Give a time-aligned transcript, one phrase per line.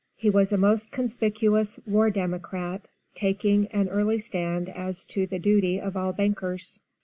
[0.15, 5.79] He was a most conspicuous 'War Democrat,' taking an early stand as to the duty
[5.79, 6.79] of all bankers.